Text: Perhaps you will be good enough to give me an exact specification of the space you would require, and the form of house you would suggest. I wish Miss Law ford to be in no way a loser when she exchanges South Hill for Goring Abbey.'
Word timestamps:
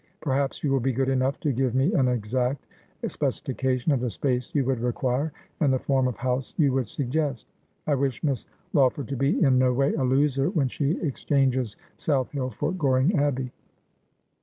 Perhaps 0.19 0.63
you 0.63 0.71
will 0.71 0.79
be 0.79 0.93
good 0.93 1.09
enough 1.09 1.39
to 1.41 1.51
give 1.51 1.75
me 1.75 1.93
an 1.93 2.07
exact 2.07 2.65
specification 3.07 3.91
of 3.91 4.01
the 4.01 4.09
space 4.09 4.49
you 4.51 4.65
would 4.65 4.79
require, 4.79 5.31
and 5.59 5.71
the 5.71 5.77
form 5.77 6.07
of 6.07 6.17
house 6.17 6.55
you 6.57 6.73
would 6.73 6.87
suggest. 6.87 7.45
I 7.85 7.93
wish 7.93 8.23
Miss 8.23 8.47
Law 8.73 8.89
ford 8.89 9.07
to 9.09 9.15
be 9.15 9.39
in 9.43 9.59
no 9.59 9.71
way 9.73 9.93
a 9.93 10.03
loser 10.03 10.49
when 10.49 10.69
she 10.69 10.99
exchanges 11.03 11.75
South 11.97 12.31
Hill 12.31 12.49
for 12.49 12.71
Goring 12.71 13.15
Abbey.' 13.19 13.51